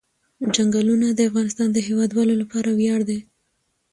[0.55, 3.19] چنګلونه د افغانستان د هیوادوالو لپاره ویاړ دی.